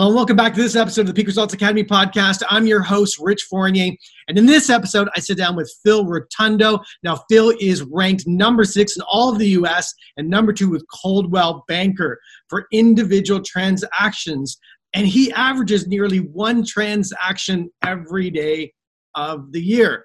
[0.00, 2.42] Hello, and welcome back to this episode of the Peak Results Academy podcast.
[2.48, 3.92] I'm your host, Rich Fournier.
[4.28, 6.82] And in this episode, I sit down with Phil Rotondo.
[7.02, 10.86] Now, Phil is ranked number six in all of the US and number two with
[10.90, 12.18] Coldwell Banker
[12.48, 14.56] for individual transactions.
[14.94, 18.72] And he averages nearly one transaction every day
[19.16, 20.02] of the year.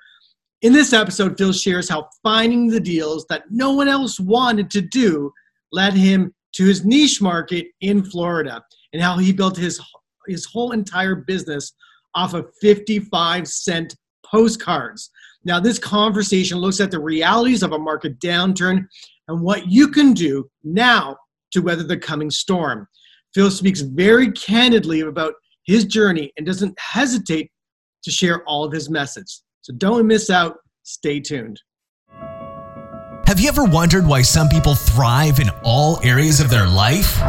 [0.61, 4.81] In this episode, Phil shares how finding the deals that no one else wanted to
[4.81, 5.31] do
[5.71, 8.61] led him to his niche market in Florida
[8.95, 9.81] and how he built his
[10.25, 11.73] his whole entire business
[12.15, 13.93] off of 55 cent
[14.25, 15.11] postcards.
[15.43, 18.87] Now, this conversation looks at the realities of a market downturn
[19.27, 21.17] and what you can do now
[21.51, 22.87] to weather the coming storm.
[23.33, 25.33] Phil speaks very candidly about
[25.65, 27.51] his journey and doesn't hesitate
[28.03, 29.41] to share all of his message.
[29.61, 30.55] So don't miss out.
[30.83, 31.59] Stay tuned.
[33.27, 37.21] Have you ever wondered why some people thrive in all areas of their life?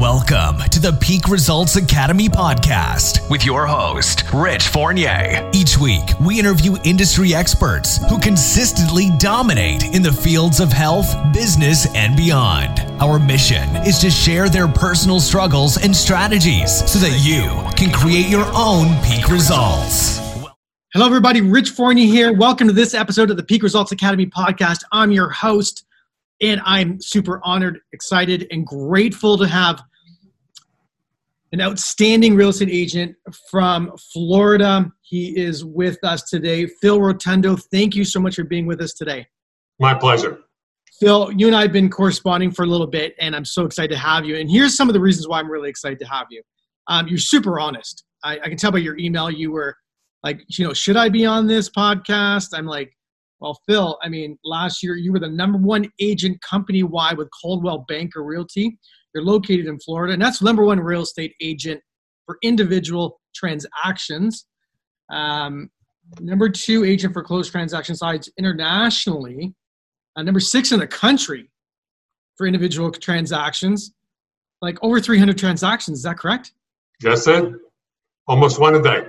[0.00, 5.50] Welcome to the Peak Results Academy podcast with your host, Rich Fournier.
[5.52, 11.86] Each week, we interview industry experts who consistently dominate in the fields of health, business,
[11.94, 12.80] and beyond.
[13.02, 17.44] Our mission is to share their personal struggles and strategies so that you
[17.76, 20.16] can create your own peak results.
[20.94, 21.42] Hello, everybody.
[21.42, 22.32] Rich Fournier here.
[22.32, 24.82] Welcome to this episode of the Peak Results Academy podcast.
[24.92, 25.84] I'm your host,
[26.40, 29.82] and I'm super honored, excited, and grateful to have
[31.52, 33.16] an outstanding real estate agent
[33.50, 34.90] from Florida.
[35.02, 36.66] He is with us today.
[36.80, 39.26] Phil Rotondo, thank you so much for being with us today.
[39.78, 40.38] My pleasure.
[41.00, 43.90] Phil, you and I have been corresponding for a little bit, and I'm so excited
[43.94, 44.36] to have you.
[44.36, 46.42] And here's some of the reasons why I'm really excited to have you.
[46.88, 48.04] Um, you're super honest.
[48.22, 49.74] I, I can tell by your email you were
[50.22, 52.48] like, you know, should I be on this podcast?
[52.52, 52.92] I'm like,
[53.40, 57.28] well, Phil, I mean, last year you were the number one agent company wide with
[57.42, 58.78] Coldwell Banker Realty.
[59.14, 61.80] You're located in Florida, and that's number one real estate agent
[62.26, 64.46] for individual transactions.
[65.10, 65.70] Um,
[66.20, 69.54] number two agent for closed transaction sides internationally.
[70.16, 71.50] Uh, number six in the country
[72.36, 73.92] for individual transactions.
[74.62, 75.98] Like over 300 transactions.
[75.98, 76.52] Is that correct?
[77.02, 77.60] Yes, sir.
[78.26, 79.06] Almost one a day.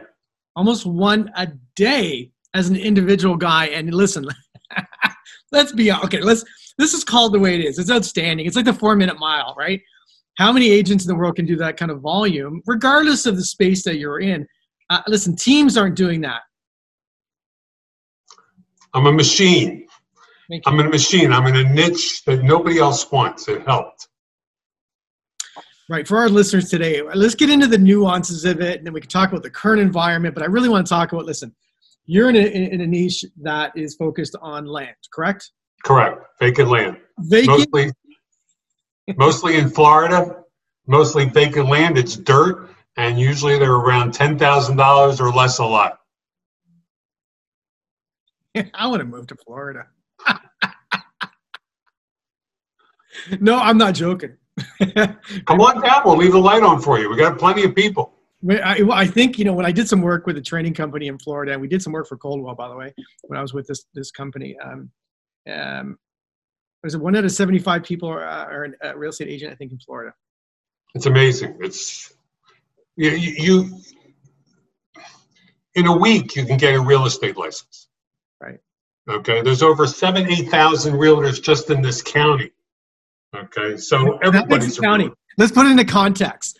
[0.55, 3.67] Almost one a day as an individual guy.
[3.67, 4.25] And listen,
[5.51, 6.21] let's be okay.
[6.21, 6.43] Let's.
[6.77, 7.77] This is called the way it is.
[7.77, 8.45] It's outstanding.
[8.45, 9.81] It's like the four minute mile, right?
[10.37, 13.43] How many agents in the world can do that kind of volume, regardless of the
[13.43, 14.47] space that you're in?
[14.89, 16.41] Uh, listen, teams aren't doing that.
[18.93, 19.87] I'm a machine.
[20.65, 21.31] I'm a machine.
[21.31, 23.47] I'm in a niche that nobody else wants.
[23.47, 24.07] It helped.
[25.89, 26.07] Right.
[26.07, 29.09] For our listeners today, let's get into the nuances of it and then we can
[29.09, 30.35] talk about the current environment.
[30.35, 31.53] But I really want to talk about listen,
[32.05, 35.51] you're in a, in a niche that is focused on land, correct?
[35.83, 36.25] Correct.
[36.39, 36.97] Vacant land.
[37.19, 37.73] Vacant.
[37.73, 37.91] Mostly,
[39.15, 40.43] mostly in Florida,
[40.87, 41.97] mostly vacant land.
[41.97, 45.99] It's dirt, and usually they're around ten thousand dollars or less a lot.
[48.73, 49.87] I want to move to Florida.
[53.39, 54.37] no, I'm not joking.
[54.95, 56.01] Come on down.
[56.05, 57.09] We'll leave the light on for you.
[57.09, 58.13] We got plenty of people.
[58.49, 61.19] I, I, think you know when I did some work with a training company in
[61.19, 62.91] Florida, and we did some work for Coldwell, by the way,
[63.23, 64.57] when I was with this this company.
[64.59, 64.89] Um,
[65.51, 65.97] um,
[66.83, 69.51] was it one out of seventy five people are, uh, are a real estate agent?
[69.51, 70.13] I think in Florida.
[70.95, 71.57] It's amazing.
[71.61, 72.13] It's
[72.95, 73.79] you, you
[75.75, 77.87] in a week you can get a real estate license.
[78.41, 78.59] Right.
[79.09, 79.41] Okay.
[79.41, 82.51] There's over seven eight thousand realtors just in this county.
[83.33, 85.09] Okay, so everybody's county.
[85.37, 86.59] Let's put it into context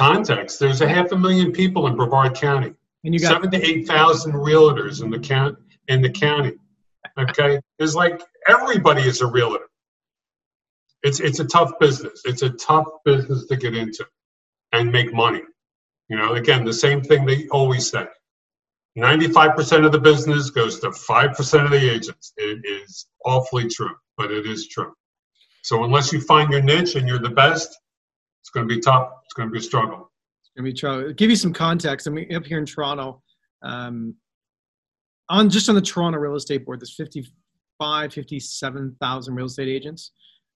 [0.00, 2.72] context, there's a half a million people in Brevard County.
[3.04, 5.58] And you got seven to eight thousand realtors in the count
[5.88, 6.52] in the county.
[7.18, 9.66] Okay, it's like everybody is a realtor.
[11.02, 12.22] It's it's a tough business.
[12.24, 14.06] It's a tough business to get into
[14.72, 15.42] and make money.
[16.08, 18.06] You know, again, the same thing they always say.
[18.98, 22.32] 95% of the business goes to 5% of the agents.
[22.36, 24.92] It is awfully true, but it is true.
[25.62, 27.78] So unless you find your niche and you're the best,
[28.42, 29.10] it's going to be tough.
[29.24, 30.10] It's going to be a struggle.
[30.40, 31.14] It's going to be.
[31.14, 32.08] Give you some context.
[32.08, 33.22] I mean, up here in Toronto,
[33.62, 34.16] um,
[35.30, 40.10] on just on the Toronto real estate board, there's 55, 57,000 real estate agents.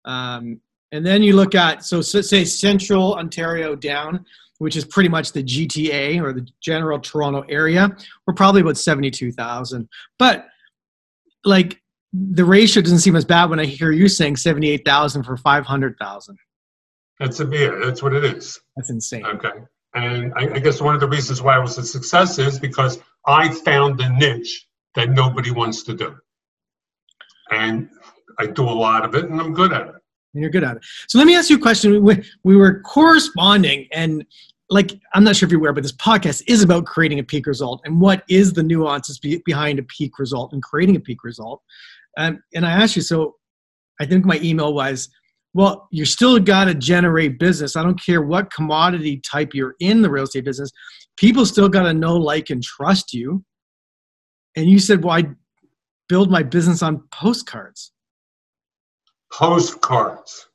[0.07, 0.61] Um,
[0.93, 4.25] and then you look at, so say Central Ontario down,
[4.59, 7.95] which is pretty much the GTA or the general Toronto area,
[8.27, 9.89] we're probably about 72,000.
[10.19, 10.47] But
[11.45, 11.81] like
[12.13, 16.39] the ratio doesn't seem as bad when I hear you saying 78,000 for 500,000.
[17.19, 17.85] That's a beer.
[17.85, 18.59] That's what it is.
[18.77, 19.27] That's insane.
[19.27, 19.51] Okay.
[19.95, 23.01] And I, I, guess one of the reasons why I was a success is because
[23.27, 26.15] I found a niche that nobody wants to do.
[27.51, 27.89] And
[28.39, 29.95] I do a lot of it and I'm good at it.
[30.35, 30.85] And you're good at it.
[31.09, 32.03] So let me ask you a question.
[32.05, 34.25] We, we were corresponding, and
[34.69, 37.47] like I'm not sure if you're aware, but this podcast is about creating a peak
[37.47, 41.25] result and what is the nuances be, behind a peak result and creating a peak
[41.25, 41.63] result.
[42.17, 43.37] Um, and I asked you, so
[44.01, 45.09] I think my email was,
[45.53, 47.77] well, you still got to generate business.
[47.77, 50.71] I don't care what commodity type you're in the real estate business.
[51.17, 53.45] People still got to know, like, and trust you.
[54.57, 55.25] And you said, well, I
[56.09, 57.93] build my business on postcards.
[59.33, 60.47] Postcards.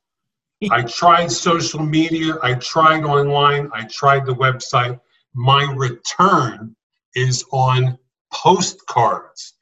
[0.70, 4.98] I tried social media, I tried online, I tried the website.
[5.34, 6.74] My return
[7.14, 7.98] is on
[8.32, 9.54] postcards.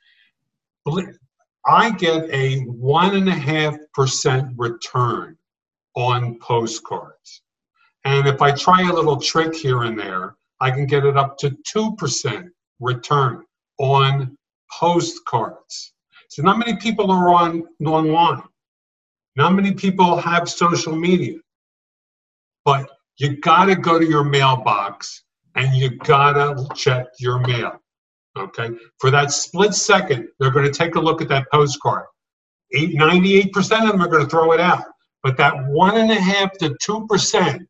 [1.67, 5.37] I get a one and a half percent return
[5.97, 7.43] on postcards.
[8.05, 11.39] And if I try a little trick here and there, I can get it up
[11.39, 12.49] to 2%
[12.81, 13.45] return
[13.79, 14.37] on
[14.79, 15.93] postcards.
[16.29, 18.43] So not many people are on online.
[19.37, 21.39] Not many people have social media,
[22.65, 22.89] but
[23.19, 25.23] you got to go to your mailbox
[25.55, 27.81] and you got to check your mail.
[28.37, 28.71] Okay.
[28.99, 32.07] For that split second, they're going to take a look at that postcard.
[32.73, 34.85] Eight, 98% of them are going to throw it out.
[35.23, 37.67] But that one and a half to 2%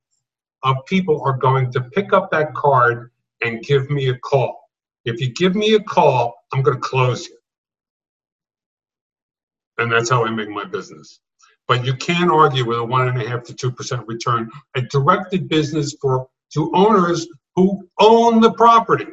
[0.63, 3.11] of people are going to pick up that card
[3.43, 4.59] and give me a call.
[5.05, 7.37] If you give me a call, I'm going to close you.
[9.77, 11.21] And that's how I make my business
[11.67, 14.51] but you can't argue with a one and a half to two percent return.
[14.77, 17.27] A directed business for to owners
[17.57, 19.07] who own the property.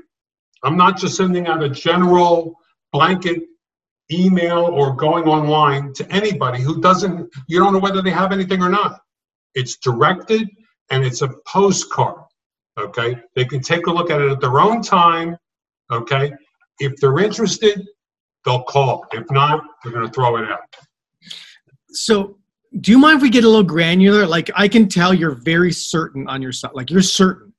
[0.63, 2.55] I'm not just sending out a general
[2.91, 3.43] blanket
[4.11, 8.61] email or going online to anybody who doesn't you don't know whether they have anything
[8.61, 8.99] or not.
[9.55, 10.49] It's directed
[10.91, 12.21] and it's a postcard.
[12.79, 13.17] Okay.
[13.35, 15.37] They can take a look at it at their own time.
[15.91, 16.31] Okay.
[16.79, 17.87] If they're interested,
[18.45, 19.05] they'll call.
[19.11, 20.61] If not, they're going to throw it out.
[21.89, 22.37] So
[22.79, 24.25] do you mind if we get a little granular?
[24.25, 26.71] Like I can tell you're very certain on your side.
[26.73, 27.50] Like you're certain.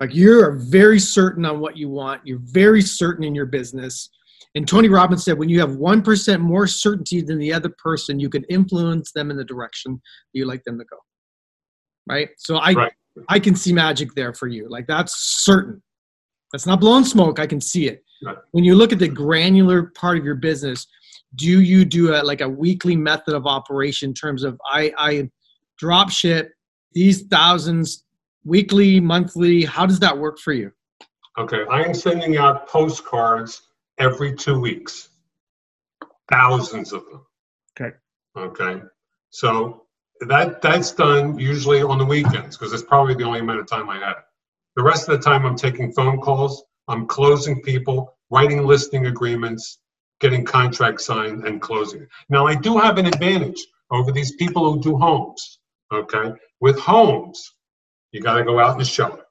[0.00, 2.22] Like you're very certain on what you want.
[2.24, 4.10] You're very certain in your business.
[4.54, 8.30] And Tony Robbins said, when you have 1% more certainty than the other person, you
[8.30, 10.00] can influence them in the direction
[10.32, 10.96] you like them to go.
[12.08, 12.28] Right?
[12.38, 12.92] So I right.
[13.28, 14.68] I can see magic there for you.
[14.68, 15.14] Like that's
[15.44, 15.82] certain.
[16.52, 17.38] That's not blowing smoke.
[17.38, 18.02] I can see it.
[18.24, 18.36] Right.
[18.52, 20.86] When you look at the granular part of your business,
[21.34, 25.30] do you do a like a weekly method of operation in terms of I, I
[25.78, 26.52] drop ship
[26.92, 28.04] these thousands
[28.44, 29.64] weekly, monthly?
[29.64, 30.72] How does that work for you?
[31.38, 33.62] Okay, I am sending out postcards
[33.98, 35.10] every two weeks,
[36.30, 37.26] thousands of them.
[37.80, 37.96] Okay.
[38.36, 38.82] Okay.
[39.30, 39.84] So
[40.20, 43.88] that that's done usually on the weekends because it's probably the only amount of time
[43.88, 44.24] I have.
[44.76, 46.64] The rest of the time, I'm taking phone calls.
[46.88, 49.78] I'm closing people, writing listing agreements,
[50.20, 52.06] getting contracts signed and closing.
[52.28, 55.58] Now, I do have an advantage over these people who do homes.
[55.92, 57.54] Okay, with homes,
[58.12, 59.24] you got to go out and show it.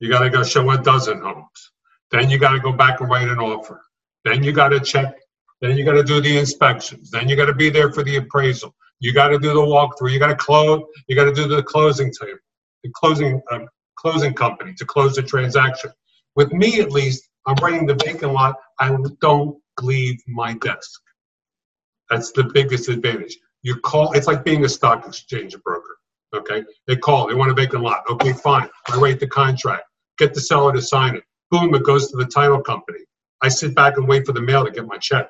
[0.00, 1.72] You got to go show a dozen homes.
[2.10, 3.82] Then you got to go back and write an offer.
[4.24, 5.14] Then you got to check.
[5.60, 7.10] Then you got to do the inspections.
[7.10, 8.74] Then you got to be there for the appraisal.
[8.98, 10.12] You got to do the walkthrough.
[10.12, 10.82] You got to close.
[11.06, 12.38] You got to do the closing table,
[12.82, 13.60] the closing uh,
[13.96, 15.90] closing company to close the transaction.
[16.36, 18.56] With me, at least, I'm writing the vacant lot.
[18.78, 21.00] I don't leave my desk.
[22.08, 23.36] That's the biggest advantage.
[23.62, 25.96] You call, it's like being a stock exchange broker.
[26.34, 26.64] Okay.
[26.86, 28.04] They call, they want to make a vacant lot.
[28.10, 28.68] Okay, fine.
[28.88, 29.84] I write the contract,
[30.18, 31.24] get the seller to sign it.
[31.50, 33.00] Boom, it goes to the title company.
[33.42, 35.28] I sit back and wait for the mail to get my check.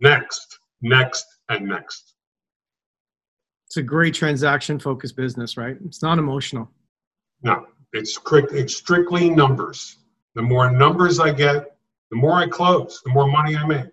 [0.00, 2.14] Next, next, and next.
[3.66, 5.76] It's a great transaction focused business, right?
[5.86, 6.70] It's not emotional.
[7.42, 9.96] No, it's, strict, it's strictly numbers.
[10.34, 11.76] The more numbers I get,
[12.10, 13.86] the more I close, the more money I make.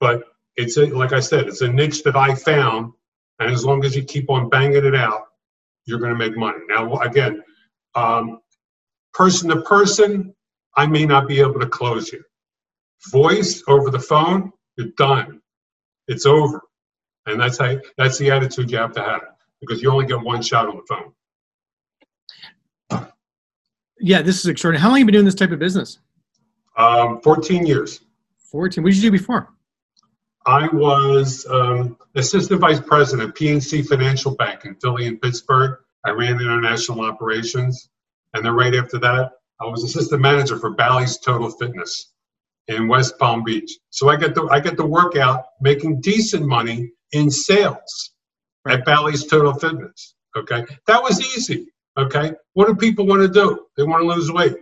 [0.00, 0.24] But
[0.56, 2.92] it's a, like I said, it's a niche that I found,
[3.40, 5.24] and as long as you keep on banging it out,
[5.86, 6.58] you're going to make money.
[6.68, 7.42] Now, again,
[7.94, 8.40] um,
[9.12, 10.34] person to person,
[10.76, 12.22] I may not be able to close you.
[13.10, 15.40] Voice over the phone, you're done.
[16.06, 16.60] It's over,
[17.26, 19.22] and that's how that's the attitude you have to have
[19.60, 21.12] because you only get one shot on the phone.
[24.00, 24.82] Yeah, this is extraordinary.
[24.82, 25.98] How long have you been doing this type of business?
[26.76, 28.00] Um, 14 years.
[28.50, 28.82] 14.
[28.82, 29.50] What did you do before?
[30.46, 35.78] I was um, assistant vice president, of PNC Financial Bank in Philly and Pittsburgh.
[36.04, 37.88] I ran international operations.
[38.32, 42.12] And then right after that, I was assistant manager for Bally's Total Fitness
[42.68, 43.70] in West Palm Beach.
[43.90, 48.12] So I get the I get to work out making decent money in sales
[48.66, 50.14] at Bally's Total Fitness.
[50.36, 50.64] Okay.
[50.86, 51.66] That was easy.
[51.98, 52.32] Okay.
[52.54, 53.66] What do people want to do?
[53.76, 54.56] They want to lose weight.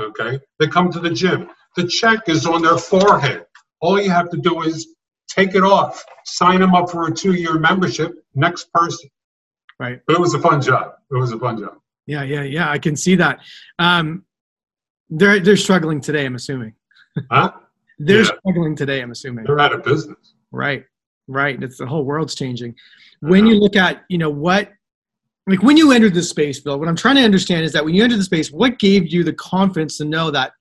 [0.00, 0.40] Okay.
[0.58, 1.50] They come to the gym.
[1.76, 3.44] The check is on their forehead.
[3.80, 4.94] All you have to do is
[5.38, 8.12] take it off, sign them up for a two-year membership.
[8.34, 9.08] Next person.
[9.78, 10.00] Right.
[10.06, 10.94] But it was a fun job.
[11.10, 11.78] It was a fun job.
[12.06, 12.70] Yeah, yeah, yeah.
[12.70, 13.40] I can see that.
[13.78, 14.24] Um,
[15.10, 16.26] they're they're struggling today.
[16.26, 16.74] I'm assuming.
[17.30, 17.52] Huh?
[17.98, 18.30] they're yeah.
[18.40, 19.00] struggling today.
[19.00, 19.44] I'm assuming.
[19.44, 20.34] They're out of business.
[20.52, 20.84] Right.
[21.26, 21.62] Right.
[21.62, 22.74] It's the whole world's changing.
[23.20, 24.70] When you look at you know what
[25.46, 27.94] like when you entered the space, Bill, what I'm trying to understand is that when
[27.94, 30.52] you entered the space, what gave you the confidence to know that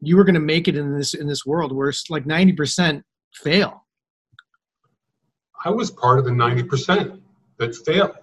[0.00, 3.02] you were going to make it in this in this world where it's like 90%
[3.34, 3.85] fail?
[5.64, 7.20] I was part of the 90%
[7.58, 8.16] that failed.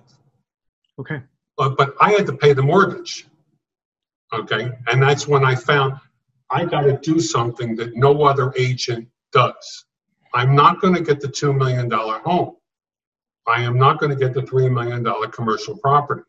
[1.00, 1.22] Okay.
[1.58, 3.28] But, but I had to pay the mortgage.
[4.32, 4.72] Okay.
[4.88, 6.00] And that's when I found
[6.50, 9.86] I got to do something that no other agent does.
[10.34, 12.56] I'm not going to get the $2 million home.
[13.48, 16.24] I am not going to get the $3 million commercial property.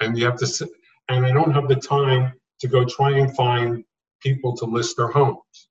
[0.00, 0.68] And you have to sit,
[1.08, 3.84] and I don't have the time to go try and find
[4.20, 5.68] people to list their homes.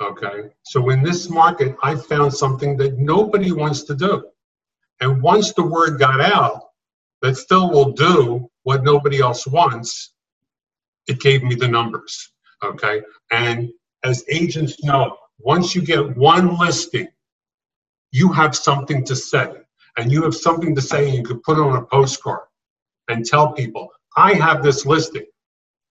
[0.00, 0.50] Okay.
[0.62, 4.28] So in this market, I found something that nobody wants to do.
[5.00, 6.62] And once the word got out
[7.22, 10.12] that Phil will do what nobody else wants,
[11.08, 12.32] it gave me the numbers.
[12.64, 13.02] Okay.
[13.32, 13.70] And
[14.04, 17.08] as agents know, once you get one listing,
[18.12, 19.52] you have something to say
[19.96, 22.46] and you have something to say and you could put it on a postcard
[23.08, 25.26] and tell people, I have this listing.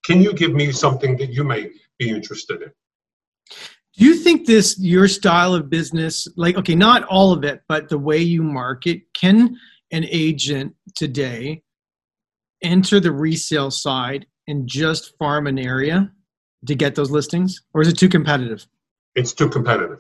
[0.04, 2.72] Can you give me something that you may be interested in?
[3.98, 7.90] Do you think this, your style of business, like, okay, not all of it, but
[7.90, 9.58] the way you market, can
[9.92, 11.64] an agent today
[12.62, 16.12] enter the resale side and just farm an area
[16.68, 17.62] to get those listings?
[17.74, 18.68] Or is it too competitive?
[19.16, 20.00] It's too competitive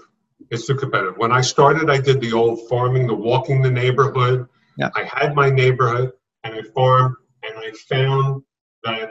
[0.49, 1.17] it's too competitive.
[1.17, 4.47] When I started, I did the old farming, the walking the neighborhood.
[4.77, 4.89] Yeah.
[4.95, 6.11] I had my neighborhood
[6.43, 8.43] and I farmed, and I found
[8.83, 9.09] that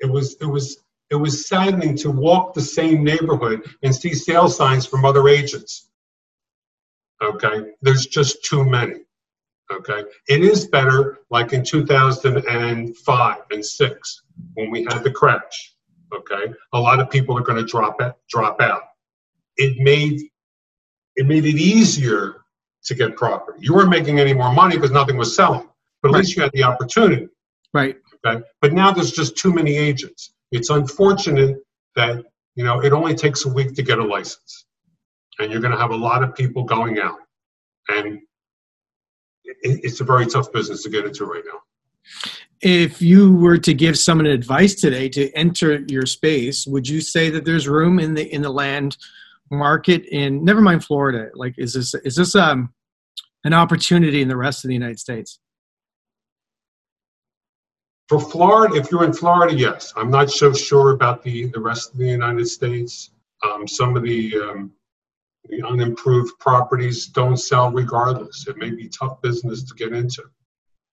[0.00, 0.78] it was it was
[1.12, 5.90] it was saddening to walk the same neighborhood and see sales signs from other agents.
[7.22, 8.96] Okay, there's just too many.
[9.70, 14.22] Okay, it is better like in 2005 and six
[14.54, 15.74] when we had the crash.
[16.12, 18.82] Okay, a lot of people are going to drop it, drop out
[19.56, 20.20] it made
[21.16, 22.36] it made it easier
[22.84, 23.58] to get property.
[23.62, 25.68] You weren't making any more money because nothing was selling,
[26.02, 26.18] but at right.
[26.20, 27.28] least you had the opportunity.
[27.74, 27.96] Right.
[28.26, 28.42] Okay.
[28.60, 30.32] But now there's just too many agents.
[30.52, 31.56] It's unfortunate
[31.96, 34.66] that you know it only takes a week to get a license,
[35.38, 37.18] and you're going to have a lot of people going out,
[37.88, 38.20] and
[39.44, 41.60] it's a very tough business to get into right now.
[42.60, 47.28] If you were to give someone advice today to enter your space, would you say
[47.30, 48.96] that there's room in the in the land
[49.50, 51.30] market in never mind Florida?
[51.34, 52.72] Like, is this is this um
[53.44, 55.38] an opportunity in the rest of the United States?
[58.08, 59.92] For Florida, if you're in Florida, yes.
[59.96, 63.10] I'm not so sure about the the rest of the United States.
[63.44, 64.72] Um, some of the um,
[65.48, 68.46] the unimproved properties don't sell regardless.
[68.46, 70.22] It may be tough business to get into.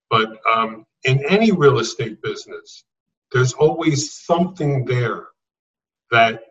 [0.10, 2.84] But um, in any real estate business,
[3.32, 5.28] there's always something there
[6.12, 6.42] that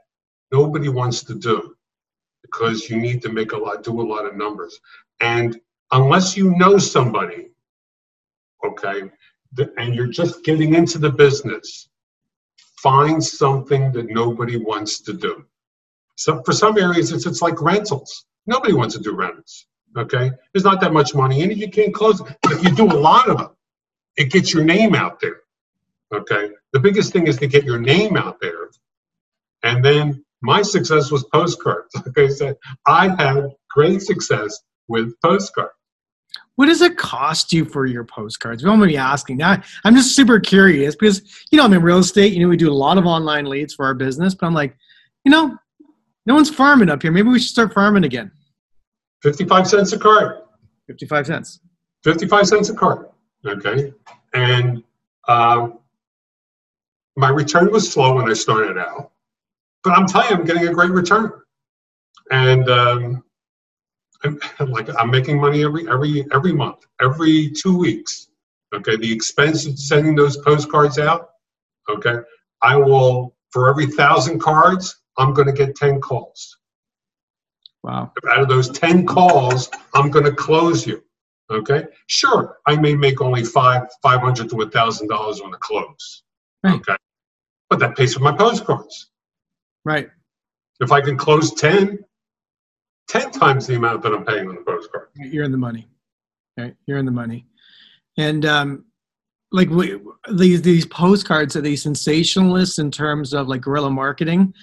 [0.53, 1.75] nobody wants to do
[2.43, 4.81] because you need to make a lot, do a lot of numbers.
[5.21, 5.61] And
[5.91, 7.49] unless you know somebody,
[8.65, 9.11] okay,
[9.57, 11.89] and you're just getting into the business,
[12.83, 15.45] find something that nobody wants to do.
[16.17, 18.25] So for some areas, it's, it's like rentals.
[18.47, 19.67] Nobody wants to do rentals.
[19.97, 21.57] Okay, there's not that much money in it.
[21.57, 22.27] You can't close it.
[22.43, 23.51] But if you do a lot of them,
[24.17, 25.41] it gets your name out there.
[26.13, 28.71] Okay, the biggest thing is to get your name out there,
[29.63, 31.95] and then my success was postcards.
[32.17, 35.73] I said, I had great success with postcards.
[36.59, 38.65] What does it cost you for your postcards?
[38.65, 39.37] I'm going to be asking.
[39.37, 42.33] Now, I'm just super curious because, you know, I'm in real estate.
[42.33, 44.77] You know, we do a lot of online leads for our business, but I'm like,
[45.25, 45.57] you know,
[46.27, 47.13] no one's farming up here.
[47.13, 48.31] Maybe we should start farming again.
[49.23, 50.43] 55 cents a card.
[50.89, 51.61] 55 cents.
[52.03, 53.07] 55 cents a card.
[53.47, 53.93] Okay.
[54.35, 54.83] And
[55.29, 55.79] um,
[57.17, 59.13] my return was slow when I started out
[59.85, 61.33] but I'm telling you, I'm getting a great return,
[62.31, 63.25] and um,
[64.25, 68.29] I'm, like I'm making money every every every month, every two weeks.
[68.75, 71.31] Okay, the expense of sending those postcards out.
[71.89, 72.17] Okay,
[72.63, 76.59] I will for every thousand cards, I'm going to get ten calls.
[77.83, 78.13] Wow!
[78.31, 81.03] Out of those ten calls, I'm going to close you.
[81.51, 85.57] Okay, sure, I may make only five five hundred to a thousand dollars on the
[85.59, 86.23] close.
[86.63, 86.75] Right.
[86.75, 86.97] Okay,
[87.71, 89.11] but that pays for my postcards.
[89.85, 90.09] Right.
[90.81, 91.99] If I can close 10,
[93.09, 95.09] 10 times the amount that I'm paying on the postcard.
[95.17, 95.89] You're in the money.
[96.57, 96.75] Right.
[96.87, 97.47] You're in the money.
[98.17, 98.85] And um,
[99.53, 99.99] like we,
[100.33, 104.55] these these postcards are these sensationalists in terms of like guerrilla marketing,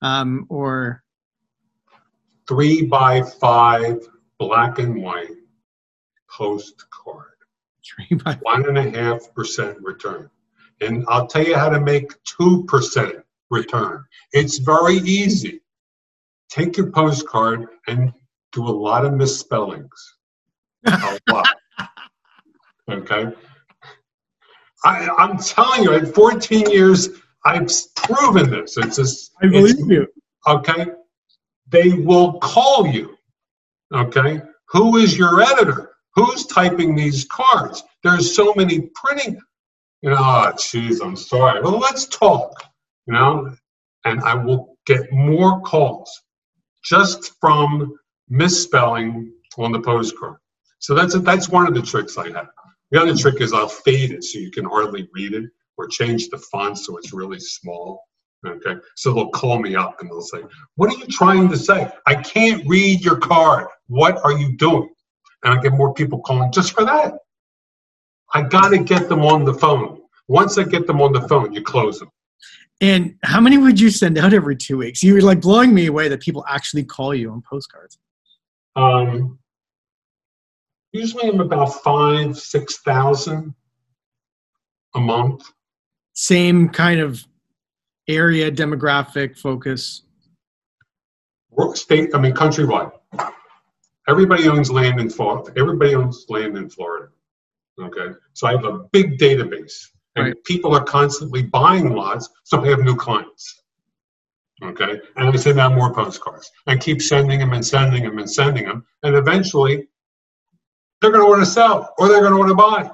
[0.00, 1.04] um, or
[2.48, 4.00] three by five
[4.38, 5.28] black and white
[6.30, 7.28] postcard.
[7.84, 10.30] Three by one and a half percent return.
[10.80, 13.16] And I'll tell you how to make two percent
[13.50, 14.04] return.
[14.32, 15.61] It's very easy.
[16.52, 18.12] Take your postcard and
[18.52, 20.16] do a lot of misspellings.
[20.86, 21.48] a lot.
[22.90, 23.32] Okay.
[24.84, 27.10] I, am telling you, at 14 years,
[27.44, 28.76] I've proven this.
[28.76, 29.30] It's just.
[29.40, 30.08] I believe you.
[30.48, 30.86] Okay.
[31.68, 33.16] They will call you.
[33.94, 34.42] Okay.
[34.70, 35.92] Who is your editor?
[36.16, 37.84] Who's typing these cards?
[38.02, 39.40] There's so many printing.
[40.02, 41.62] You know, oh, jeez, I'm sorry.
[41.62, 42.52] Well, let's talk.
[43.06, 43.56] You know,
[44.04, 46.20] and I will get more calls
[46.84, 47.94] just from
[48.28, 50.36] misspelling on the postcard.
[50.78, 52.48] So that's a, that's one of the tricks I have.
[52.90, 55.44] The other trick is I'll fade it so you can hardly read it,
[55.78, 58.02] or change the font so it's really small.
[58.44, 60.42] Okay, so they'll call me up and they'll say,
[60.74, 61.88] "What are you trying to say?
[62.06, 63.68] I can't read your card.
[63.86, 64.90] What are you doing?"
[65.44, 67.14] And I get more people calling just for that.
[68.34, 70.00] I got to get them on the phone.
[70.26, 72.10] Once I get them on the phone, you close them.
[72.82, 75.04] And how many would you send out every two weeks?
[75.04, 77.96] You were like blowing me away that people actually call you on postcards.
[78.74, 79.38] Um,
[80.90, 83.54] usually I'm about five, six thousand
[84.96, 85.48] a month.
[86.14, 87.24] Same kind of
[88.08, 90.02] area demographic focus.
[91.74, 92.90] State, I mean, countrywide.
[94.08, 95.52] Everybody owns land in Florida.
[95.56, 97.10] Everybody owns land in Florida.
[97.80, 99.86] Okay, so I have a big database,
[100.16, 100.44] and right.
[100.44, 103.62] people are constantly buying lots, so I have new clients.
[104.62, 106.50] Okay, and I send out more postcards.
[106.66, 109.88] I keep sending them and sending them and sending them, and eventually
[111.00, 112.90] they're going to want to sell or they're going to want to buy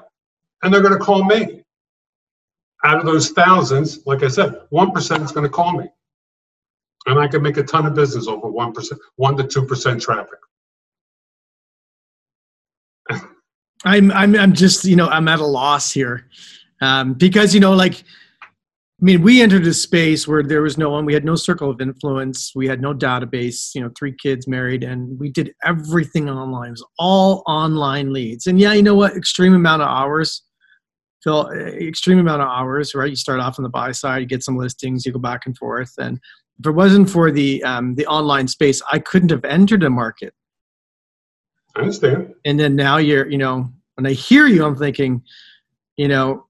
[0.63, 1.63] and they're going to call me.
[2.83, 5.85] Out of those thousands, like I said, 1% is going to call me.
[7.05, 10.39] And I can make a ton of business over 1%, 1 to 2% traffic.
[13.85, 16.29] I'm, I'm, I'm just, you know, I'm at a loss here.
[16.81, 18.03] Um, because, you know, like,
[19.01, 21.05] I mean, we entered a space where there was no one.
[21.05, 22.51] We had no circle of influence.
[22.53, 23.73] We had no database.
[23.73, 26.69] You know, three kids married, and we did everything online.
[26.69, 28.45] It was all online leads.
[28.45, 29.15] And yeah, you know what?
[29.15, 30.43] Extreme amount of hours.
[31.23, 32.93] Phil, extreme amount of hours.
[32.93, 33.09] Right?
[33.09, 35.57] You start off on the buy side, you get some listings, you go back and
[35.57, 35.93] forth.
[35.97, 36.19] And
[36.59, 40.33] if it wasn't for the um, the online space, I couldn't have entered a market.
[41.77, 42.33] I understand.
[42.43, 45.23] And then now you're, you know, when I hear you, I'm thinking,
[45.95, 46.47] you know,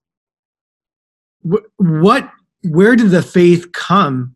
[1.42, 2.30] what
[2.64, 4.36] where did the faith come?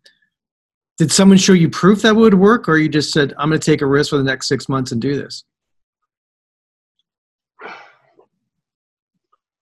[0.96, 3.70] Did someone show you proof that would work, or you just said, "I'm going to
[3.70, 5.44] take a risk for the next six months and do this"?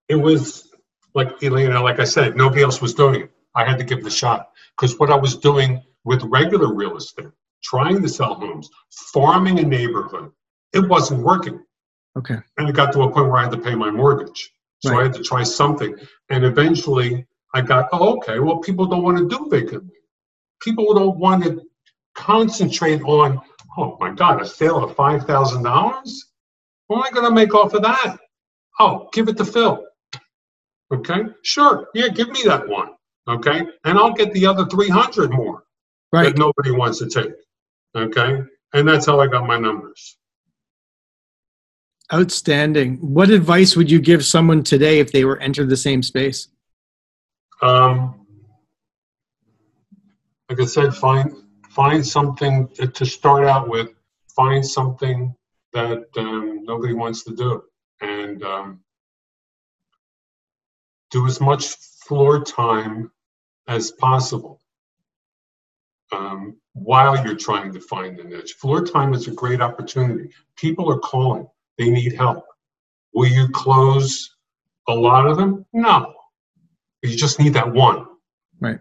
[0.08, 0.68] It was
[1.14, 3.30] like elena like I said, nobody else was doing it.
[3.54, 6.96] I had to give it a shot because what I was doing with regular real
[6.96, 7.28] estate,
[7.62, 8.68] trying to sell homes,
[9.12, 10.32] farming a neighborhood,
[10.72, 11.62] it wasn't working.
[12.16, 12.38] Okay.
[12.58, 14.52] And it got to a point where I had to pay my mortgage.
[14.80, 15.00] So right.
[15.00, 15.94] I had to try something.
[16.30, 19.84] And eventually I got, oh, okay, well, people don't want to do vacant
[20.62, 21.62] People don't want to
[22.14, 23.40] concentrate on,
[23.76, 26.14] oh my God, a sale of $5,000?
[26.86, 28.18] What am I going to make off of that?
[28.78, 29.84] Oh, give it to Phil.
[30.92, 31.88] Okay, sure.
[31.94, 32.90] Yeah, give me that one.
[33.28, 35.64] Okay, and I'll get the other 300 more
[36.12, 36.24] right.
[36.24, 37.32] that nobody wants to take.
[37.96, 38.40] Okay,
[38.74, 40.16] and that's how I got my numbers.
[42.12, 42.96] Outstanding.
[42.96, 46.48] What advice would you give someone today if they were entered the same space?
[47.62, 48.26] Um,
[50.48, 51.32] like I said, find
[51.70, 53.88] find something to start out with.
[54.34, 55.34] Find something
[55.72, 57.62] that um, nobody wants to do,
[58.00, 58.80] and um,
[61.10, 61.68] do as much
[62.06, 63.10] floor time
[63.68, 64.60] as possible
[66.12, 68.54] um, while you're trying to find the niche.
[68.54, 70.30] Floor time is a great opportunity.
[70.56, 71.46] People are calling;
[71.78, 72.44] they need help.
[73.14, 74.34] Will you close
[74.88, 75.64] a lot of them?
[75.72, 76.14] No.
[77.02, 78.06] You just need that one.
[78.60, 78.78] Right.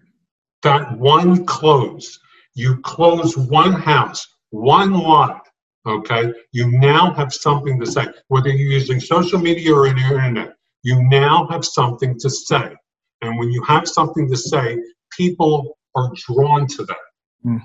[0.63, 2.19] That one close.
[2.53, 5.47] You close one house, one lot.
[5.87, 6.31] Okay.
[6.51, 8.05] You now have something to say.
[8.27, 10.53] Whether you're using social media or the internet,
[10.83, 12.75] you now have something to say.
[13.21, 14.77] And when you have something to say,
[15.17, 16.97] people are drawn to that.
[17.45, 17.61] Mm.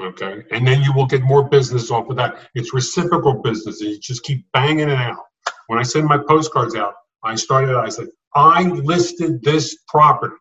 [0.00, 0.44] Okay.
[0.50, 2.38] And then you will get more business off of that.
[2.54, 3.80] It's reciprocal business.
[3.82, 5.18] And You just keep banging it out.
[5.66, 10.36] When I send my postcards out, I started, I said, I listed this property.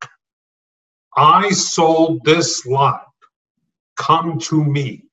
[1.18, 3.06] I sold this lot.
[3.98, 5.04] Come to me.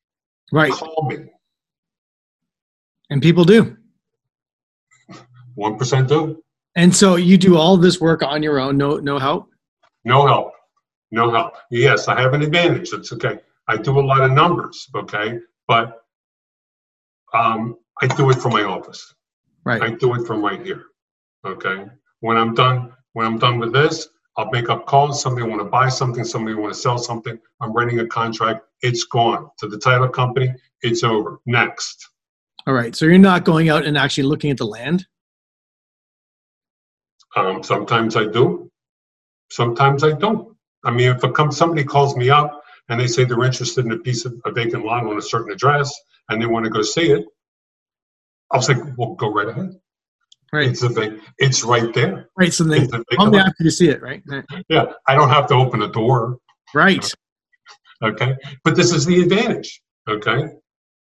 [0.52, 0.72] Right.
[0.72, 1.24] Call me.
[3.10, 3.76] And people do.
[5.58, 6.42] 1% do.
[6.76, 9.48] And so you do all this work on your own, no no help?
[10.04, 10.52] No help.
[11.10, 11.54] No help.
[11.70, 12.92] Yes, I have an advantage.
[12.92, 13.38] It's okay.
[13.66, 15.38] I do a lot of numbers, okay?
[15.66, 16.02] But
[17.34, 19.14] Um, I do it from my office.
[19.64, 19.82] Right.
[19.82, 20.84] I do it from right here.
[21.44, 21.86] Okay.
[22.26, 25.22] When I'm done, when I'm done with this, I'll make up calls.
[25.22, 26.24] Somebody want to buy something.
[26.24, 27.38] Somebody want to sell something.
[27.60, 28.62] I'm writing a contract.
[28.82, 30.52] It's gone to the title company.
[30.82, 31.38] It's over.
[31.46, 32.08] Next.
[32.66, 32.96] All right.
[32.96, 35.06] So you're not going out and actually looking at the land.
[37.36, 38.72] Um, sometimes I do.
[39.52, 40.52] Sometimes I don't.
[40.82, 44.24] I mean, if somebody calls me up and they say they're interested in a piece
[44.24, 45.94] of a vacant lot on a certain address
[46.28, 47.24] and they want to go see it,
[48.50, 49.78] I was like, well, go right ahead.
[50.52, 50.68] Right.
[50.68, 51.20] It's a thing.
[51.38, 52.30] It's right there.
[52.36, 52.52] Right.
[52.52, 54.22] So they come after you see it, right?
[54.26, 54.44] right?
[54.68, 54.92] Yeah.
[55.06, 56.38] I don't have to open a door.
[56.74, 57.12] Right.
[58.02, 58.36] Okay.
[58.64, 59.82] But this is the advantage.
[60.08, 60.48] Okay.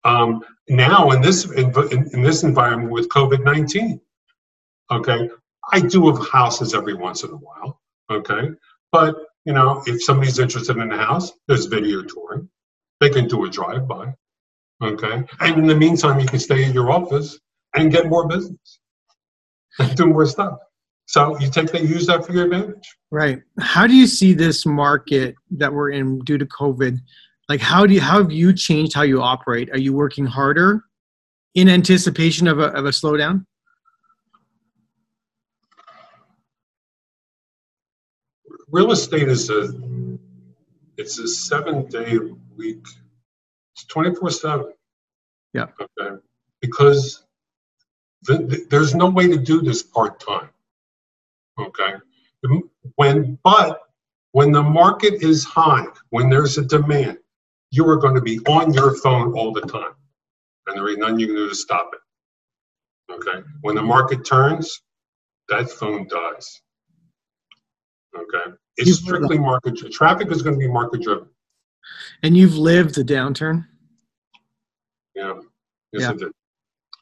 [0.05, 1.73] Um, now in this in,
[2.13, 3.99] in this environment with COVID nineteen,
[4.91, 5.29] okay,
[5.71, 7.81] I do have houses every once in a while.
[8.09, 8.49] Okay.
[8.91, 12.49] But you know, if somebody's interested in a house, there's video touring.
[13.01, 14.13] They can do a drive by.
[14.81, 15.23] Okay.
[15.41, 17.39] And in the meantime, you can stay in your office
[17.75, 18.79] and get more business
[19.79, 20.57] and do more stuff.
[21.05, 22.87] So you take that, use that for your advantage.
[23.11, 23.41] Right.
[23.59, 26.97] How do you see this market that we're in due to COVID?
[27.49, 29.69] Like, how do you, how have you changed how you operate?
[29.71, 30.83] Are you working harder
[31.55, 33.45] in anticipation of a, of a slowdown?
[38.69, 39.71] Real estate is a,
[40.97, 42.17] it's a seven day
[42.55, 42.83] week.
[43.75, 44.73] It's 24 seven.
[45.53, 45.67] Yeah.
[45.79, 46.15] Okay.
[46.61, 47.23] Because
[48.23, 50.49] the, the, there's no way to do this part time.
[51.59, 51.93] Okay.
[52.95, 53.81] When, but
[54.31, 57.17] when the market is high, when there's a demand,
[57.71, 59.93] you are going to be on your phone all the time.
[60.67, 63.13] And there ain't nothing you can do to stop it.
[63.13, 63.45] Okay.
[63.61, 64.81] When the market turns,
[65.49, 66.61] that phone dies.
[68.15, 68.55] Okay.
[68.77, 69.75] It's strictly market.
[69.91, 71.27] Traffic is going to be market driven.
[72.23, 73.67] And you've lived the downturn.
[75.15, 75.33] Yeah.
[75.91, 76.09] Yes, yeah.
[76.09, 76.31] I did.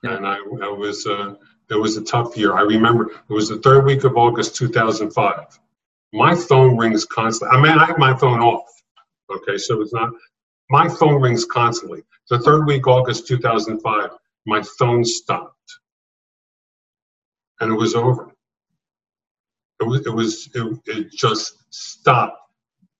[0.04, 1.36] And I, I was, uh,
[1.70, 2.54] it was a tough year.
[2.54, 5.60] I remember it was the third week of August 2005.
[6.14, 7.58] My phone rings constantly.
[7.58, 8.68] I mean, I have my phone off.
[9.34, 10.12] Okay, so it's not,
[10.70, 12.04] my phone rings constantly.
[12.30, 14.10] The third week, August 2005,
[14.46, 15.56] my phone stopped.
[17.60, 18.32] And it was over.
[19.80, 22.38] It was, it was, it, it just stopped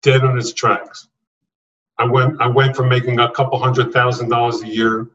[0.04, 1.08] dead on its tracks.
[1.98, 5.10] I went, I went from making a couple hundred thousand dollars a year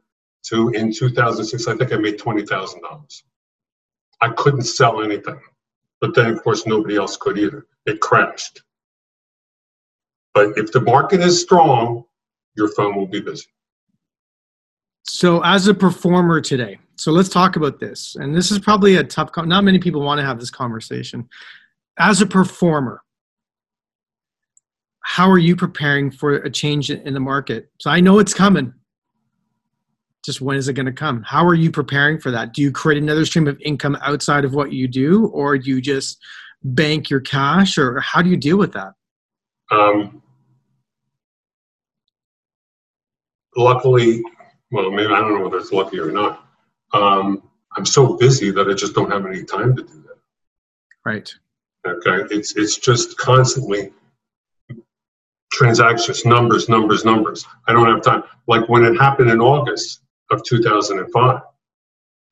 [0.48, 3.22] to in 2006, I think I made $20,000.
[4.20, 5.40] I couldn't sell anything.
[6.00, 7.66] But then, of course, nobody else could either.
[7.86, 8.62] It crashed.
[10.34, 12.04] But if the market is strong,
[12.56, 13.46] your phone will be busy.
[15.04, 18.16] So, as a performer today, so let's talk about this.
[18.16, 21.28] And this is probably a tough, not many people want to have this conversation.
[21.98, 23.02] As a performer,
[25.00, 27.70] how are you preparing for a change in the market?
[27.80, 28.74] So, I know it's coming
[30.26, 31.22] just when is it going to come?
[31.22, 32.52] How are you preparing for that?
[32.52, 35.80] Do you create another stream of income outside of what you do or do you
[35.80, 36.18] just
[36.64, 38.92] bank your cash or how do you deal with that?
[39.70, 40.20] Um,
[43.56, 44.22] luckily
[44.70, 46.46] well maybe i don't know whether it's lucky or not.
[46.92, 47.42] Um,
[47.76, 50.18] i'm so busy that i just don't have any time to do that.
[51.04, 51.32] Right.
[51.86, 53.92] Okay it's it's just constantly
[55.52, 57.46] transactions numbers numbers numbers.
[57.66, 58.24] I don't have time.
[58.46, 61.40] Like when it happened in august of 2005,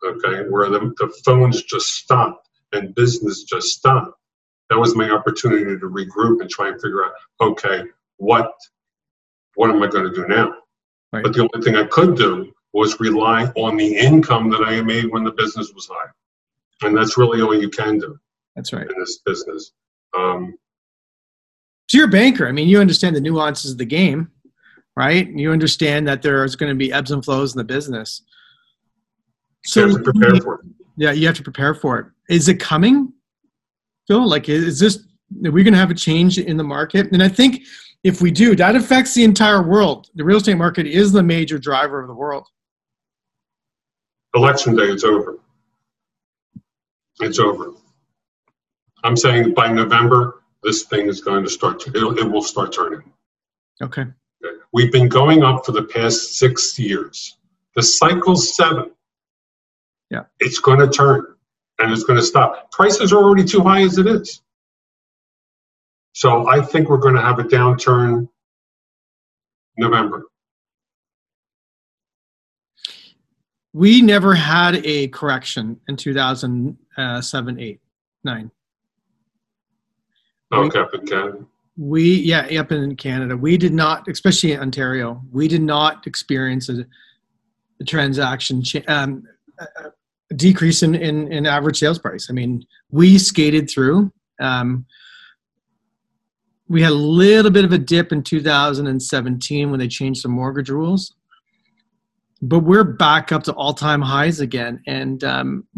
[0.05, 4.19] okay, where the, the phones just stopped and business just stopped.
[4.71, 7.85] That was my opportunity to regroup and try and figure out, okay,
[8.17, 8.53] what
[9.57, 10.53] what am I going to do now?
[11.13, 11.23] Right.
[11.23, 15.13] But the only thing I could do was rely on the income that I made
[15.13, 16.11] when the business was high,
[16.83, 18.19] and that's really all you can do.
[18.57, 19.73] That's right in this business.
[20.17, 20.57] Um,
[21.89, 22.49] so you're a banker.
[22.49, 24.31] I mean, you understand the nuances of the game
[24.97, 25.29] right?
[25.29, 28.23] You understand that there's going to be ebbs and flows in the business.
[29.65, 30.67] So you prepare for it.
[30.97, 32.07] Yeah, you have to prepare for it.
[32.29, 33.13] Is it coming,
[34.07, 34.29] Phil?
[34.29, 35.07] Like, is this?
[35.45, 37.11] Are we going to have a change in the market?
[37.13, 37.63] And I think
[38.05, 40.11] if we do, that affects the entire world.
[40.15, 42.47] The real estate market is the major driver of the world.
[44.35, 45.39] Election day, it's over.
[47.21, 47.73] It's over.
[49.03, 51.81] I'm saying by November, this thing is going to start.
[51.81, 53.03] To, it will start turning.
[53.83, 54.05] Okay.
[54.75, 57.39] We've been going up for the past six years.
[57.77, 58.91] The cycle's seven.
[60.11, 60.25] Yeah.
[60.41, 61.25] It's going to turn
[61.79, 62.73] and it's going to stop.
[62.73, 64.43] Prices are already too high as it is.
[66.13, 68.29] So I think we're going to have a downturn
[69.79, 70.25] November.
[73.73, 77.81] We never had a correction in 2007, uh, 8,
[78.25, 78.51] 9.
[80.53, 85.49] Okay, but Ken we yeah up in canada we did not especially in ontario we
[85.49, 86.85] did not experience a,
[87.85, 89.25] transaction um,
[90.37, 92.29] decrease in, in, in average sales price.
[92.31, 94.13] I mean, we skated through.
[94.41, 94.87] Um,
[96.69, 100.71] we had a little bit of a dip in 2017 when they changed the mortgage
[100.71, 101.15] rules,
[102.41, 104.83] but we're back up to all-time highs again.
[104.87, 105.69] And um,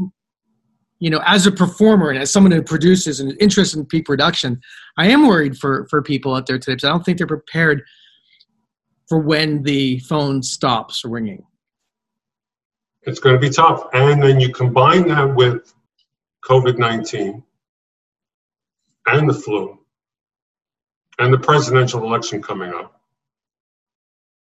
[0.98, 4.06] you know, as a performer and as someone who produces and is interested in peak
[4.06, 4.60] production,
[4.96, 7.82] I am worried for for people out there today because I don't think they're prepared
[9.08, 11.44] for when the phone stops ringing.
[13.02, 13.86] It's going to be tough.
[13.92, 15.72] And then you combine that with
[16.44, 17.42] COVID 19
[19.06, 19.78] and the flu
[21.18, 23.00] and the presidential election coming up.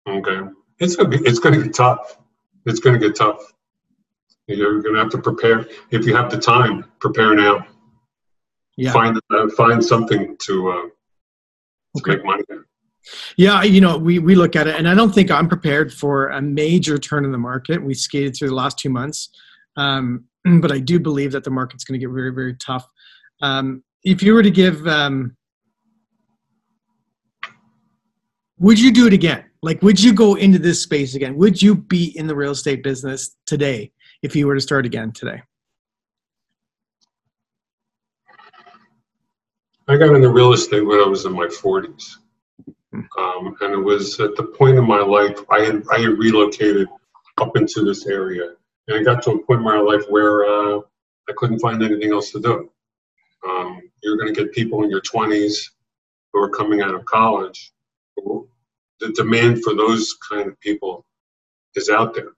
[0.09, 0.41] Okay.
[0.79, 2.19] It's going to be, it's to get tough.
[2.67, 3.54] It's going to get tough.
[4.47, 5.67] You're going to have to prepare.
[5.91, 7.67] If you have the time, prepare now.
[8.77, 8.93] Yeah.
[8.93, 10.91] Find, uh, find something to, uh, to
[11.99, 12.17] okay.
[12.17, 12.43] make money.
[13.37, 16.29] Yeah, you know, we, we look at it, and I don't think I'm prepared for
[16.29, 17.83] a major turn in the market.
[17.83, 19.29] We skated through the last two months,
[19.77, 20.25] um,
[20.61, 22.87] but I do believe that the market's going to get very, very tough.
[23.43, 25.37] Um, if you were to give, um,
[28.59, 29.45] would you do it again?
[29.63, 31.37] Like, would you go into this space again?
[31.37, 33.93] Would you be in the real estate business today
[34.25, 35.43] if you were to start again today?
[39.87, 42.17] I got into real estate when I was in my 40s.
[43.19, 46.89] Um, and it was at the point in my life I had I had relocated
[47.39, 48.53] up into this area,
[48.89, 50.79] and I got to a point in my life where uh,
[51.29, 52.71] I couldn't find anything else to do.
[53.47, 55.71] Um, you're going to get people in your 20s
[56.33, 57.73] who are coming out of college.
[58.17, 61.05] The demand for those kind of people
[61.75, 62.31] is out there,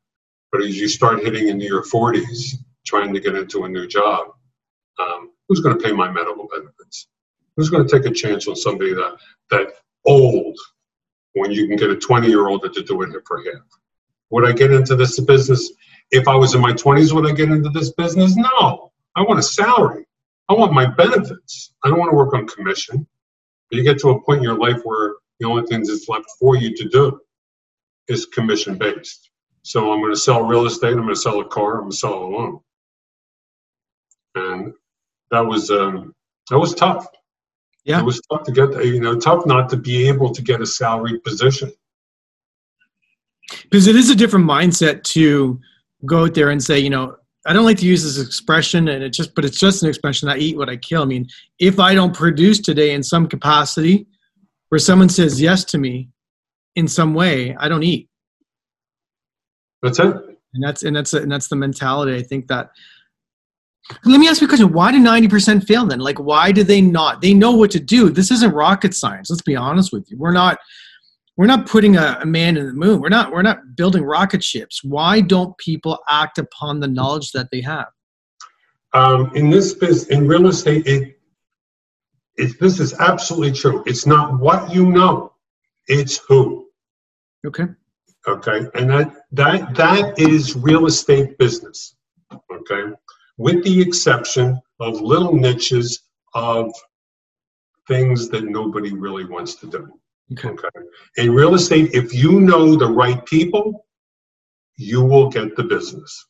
[0.52, 2.56] but as you start hitting into your 40s,
[2.86, 4.28] trying to get into a new job,
[4.98, 7.08] um, who's going to pay my medical benefits?
[7.56, 9.16] Who's going to take a chance on somebody that
[9.50, 9.68] that
[10.06, 10.56] old
[11.36, 13.62] when you can get a 20 year old to do it for half.
[14.30, 15.70] Would I get into this business
[16.10, 17.12] if I was in my 20s?
[17.12, 18.36] Would I get into this business?
[18.36, 18.92] No.
[19.14, 20.06] I want a salary.
[20.48, 21.74] I want my benefits.
[21.84, 23.06] I don't want to work on commission.
[23.70, 26.26] But you get to a point in your life where the only things that's left
[26.38, 27.20] for you to do
[28.08, 29.30] is commission based.
[29.66, 30.92] So I'm going to sell real estate.
[30.92, 31.74] I'm going to sell a car.
[31.74, 32.60] I'm going to sell a loan.
[34.36, 34.72] And
[35.32, 36.14] that was um,
[36.50, 37.08] that was tough.
[37.84, 37.98] Yeah.
[37.98, 40.66] It was tough to get, you know, tough not to be able to get a
[40.66, 41.72] salary position.
[43.64, 45.60] Because it is a different mindset to
[46.04, 49.02] go out there and say, you know, I don't like to use this expression, and
[49.02, 50.28] it just, but it's just an expression.
[50.28, 51.02] I eat what I kill.
[51.02, 51.26] I mean,
[51.58, 54.06] if I don't produce today in some capacity,
[54.68, 56.08] where someone says yes to me
[56.76, 58.08] in some way, I don't eat.
[59.82, 60.14] That's it.
[60.54, 62.16] And that's and that's and that's the mentality.
[62.16, 62.70] I think that
[64.04, 64.72] let me ask you a question.
[64.72, 66.00] Why do 90% fail then?
[66.00, 67.20] Like, why do they not?
[67.20, 68.10] They know what to do.
[68.10, 69.30] This isn't rocket science.
[69.30, 70.18] Let's be honest with you.
[70.18, 70.58] We're not
[71.36, 73.00] we're not putting a, a, man in the moon.
[73.00, 74.82] We're not we're not building rocket ships.
[74.82, 77.86] Why don't people act upon the knowledge that they have?
[78.94, 81.18] Um, in this business, in real estate, it,
[82.36, 83.82] it this is absolutely true.
[83.86, 85.34] It's not what you know,
[85.86, 86.68] it's who.
[87.46, 87.66] Okay.
[88.28, 91.94] Okay, and that that that is real estate business.
[92.52, 92.92] Okay
[93.38, 96.02] with the exception of little niches
[96.34, 96.72] of
[97.88, 99.92] things that nobody really wants to do.
[100.32, 100.48] Okay.
[100.48, 100.68] okay.
[101.18, 103.86] In real estate, if you know the right people,
[104.76, 106.26] you will get the business.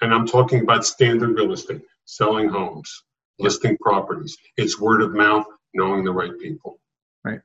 [0.00, 3.02] And I'm talking about standard real estate, selling homes,
[3.38, 4.36] listing properties.
[4.56, 6.78] It's word of mouth, knowing the right people.
[7.24, 7.40] Right.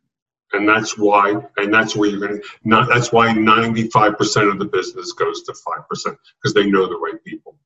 [0.53, 4.65] And that's why, and that's where you're going to, not, that's why 95% of the
[4.65, 7.57] business goes to 5% because they know the right people.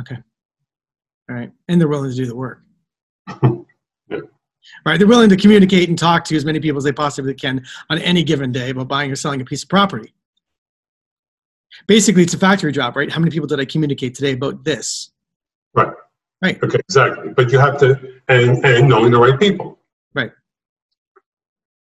[0.00, 0.16] Okay.
[1.30, 1.52] All right.
[1.68, 2.62] And they're willing to do the work.
[4.10, 4.20] yeah.
[4.84, 4.98] Right.
[4.98, 7.98] They're willing to communicate and talk to as many people as they possibly can on
[7.98, 10.12] any given day about buying or selling a piece of property.
[11.86, 13.10] Basically, it's a factory job, right?
[13.10, 15.10] How many people did I communicate today about this?
[15.74, 15.92] Right.
[16.42, 16.62] Right.
[16.62, 17.32] Okay, exactly.
[17.32, 19.78] But you have to, and, and knowing the right people.
[20.14, 20.32] Right.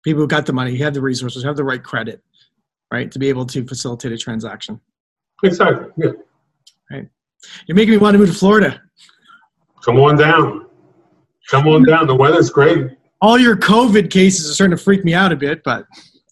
[0.06, 2.22] People who got the money, have the resources, have the right credit,
[2.94, 4.80] right, to be able to facilitate a transaction.
[5.44, 5.88] Exactly.
[5.98, 6.12] Yeah.
[6.89, 7.08] Right.
[7.65, 8.82] You're making me want to move to Florida.
[9.84, 10.68] Come on down.
[11.50, 12.08] Come on down.
[12.08, 12.91] The weather's great.
[13.22, 15.86] All your COVID cases are starting to freak me out a bit, but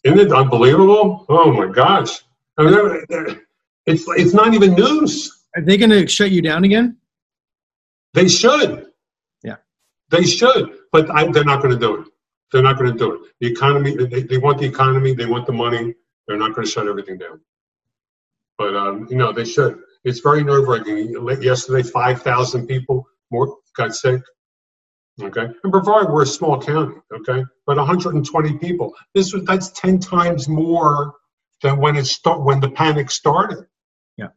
[0.04, 1.26] isn't it unbelievable?
[1.30, 2.24] Oh my gosh!
[2.58, 3.40] I mean,
[3.86, 5.46] it's it's not even news.
[5.56, 6.98] Are they going to shut you down again?
[8.14, 8.88] They should.
[9.44, 9.58] Yeah.
[10.10, 12.08] They should, but I, they're not going to do it.
[12.54, 13.22] They're not going to do it.
[13.42, 13.96] The economy.
[13.96, 15.14] They, they want the economy.
[15.14, 15.96] They want the money.
[16.28, 17.42] They're not going to shut everything down.
[18.58, 19.80] But um, you know they should.
[20.06, 21.16] It's very nerve wracking.
[21.42, 24.22] Yesterday, five thousand people more got sick.
[25.22, 26.96] Okay, and Brevard, we're a small county.
[27.14, 28.94] Okay, but 120 people.
[29.16, 31.14] This was that's 10 times more
[31.62, 33.66] than when it start when the panic started.
[34.18, 34.28] Yeah.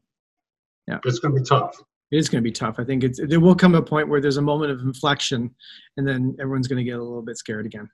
[0.87, 0.98] Yeah.
[1.05, 1.76] It's going to be tough.
[2.11, 2.76] It is going to be tough.
[2.79, 5.55] I think it's there will come a point where there's a moment of inflection,
[5.96, 7.88] and then everyone's going to get a little bit scared again.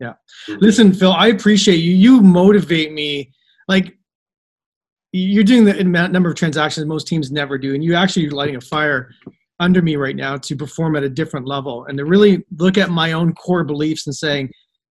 [0.00, 0.14] Yeah.
[0.48, 0.56] Mm-hmm.
[0.60, 1.94] Listen, Phil, I appreciate you.
[1.94, 3.32] You motivate me.
[3.66, 3.96] Like
[5.12, 8.56] you're doing the number of transactions most teams never do, and you actually are lighting
[8.56, 9.10] a fire
[9.60, 12.90] under me right now to perform at a different level and to really look at
[12.90, 14.48] my own core beliefs and saying,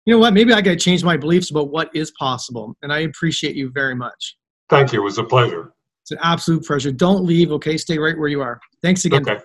[0.06, 2.76] you know what, maybe I got to change my beliefs about what is possible.
[2.82, 4.38] And I appreciate you very much.
[4.70, 5.02] Thank you.
[5.02, 5.74] It was a pleasure.
[6.02, 6.91] It's an absolute pleasure.
[6.91, 7.78] Don't leave, okay?
[7.78, 8.60] Stay right where you are.
[8.82, 9.22] Thanks again.
[9.28, 9.44] Okay.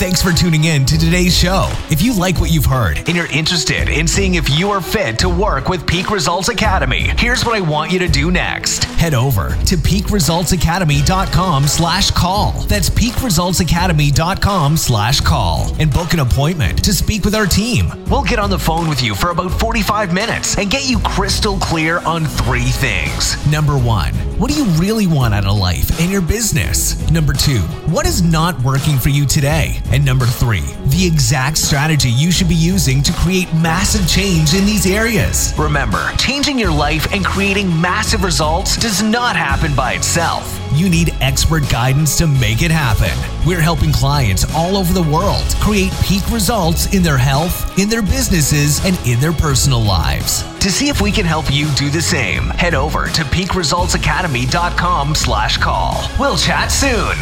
[0.00, 1.68] Thanks for tuning in to today's show.
[1.90, 5.18] If you like what you've heard and you're interested in seeing if you are fit
[5.18, 8.84] to work with Peak Results Academy, here's what I want you to do next.
[8.84, 12.52] Head over to peakresultsacademy.com slash call.
[12.62, 17.90] That's peakresultsacademy.com slash call and book an appointment to speak with our team.
[18.08, 21.58] We'll get on the phone with you for about 45 minutes and get you crystal
[21.58, 23.36] clear on three things.
[23.52, 26.98] Number one, what do you really want out of life and your business?
[27.10, 27.58] Number two,
[27.92, 29.82] what is not working for you today?
[29.90, 34.64] And number three, the exact strategy you should be using to create massive change in
[34.64, 35.52] these areas.
[35.58, 40.59] Remember, changing your life and creating massive results does not happen by itself.
[40.72, 43.10] You need expert guidance to make it happen.
[43.46, 48.02] We're helping clients all over the world create peak results in their health, in their
[48.02, 50.44] businesses, and in their personal lives.
[50.60, 55.58] To see if we can help you do the same, head over to peakresultsacademy.com slash
[55.58, 56.08] call.
[56.18, 57.16] We'll chat soon.